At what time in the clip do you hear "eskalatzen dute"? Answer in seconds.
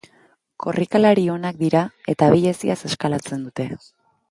2.93-3.71